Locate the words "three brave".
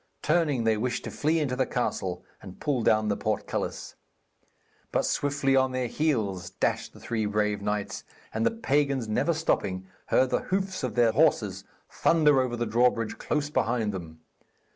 6.99-7.61